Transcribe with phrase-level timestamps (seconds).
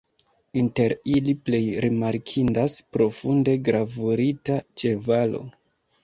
[0.59, 5.43] Inter ili plej rimarkindas profunde gravurita ĉevalo.